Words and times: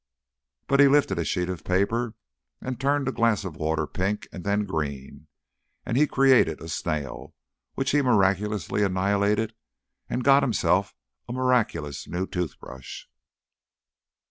But 0.65 0.79
he 0.79 0.87
lifted 0.87 1.19
a 1.19 1.23
sheet 1.23 1.47
of 1.47 1.63
paper, 1.63 2.15
and 2.59 2.79
turned 2.81 3.07
a 3.07 3.11
glass 3.11 3.45
of 3.45 3.55
water 3.55 3.85
pink 3.85 4.27
and 4.31 4.43
then 4.43 4.65
green, 4.65 5.27
and 5.85 5.95
he 5.95 6.07
created 6.07 6.59
a 6.59 6.69
snail, 6.69 7.35
which 7.75 7.91
he 7.91 8.01
miraculously 8.01 8.81
annihilated, 8.81 9.53
and 10.09 10.23
got 10.23 10.41
himself 10.41 10.95
a 11.29 11.33
miraculous 11.33 12.07
new 12.07 12.25
tooth 12.25 12.59
brush. 12.59 13.07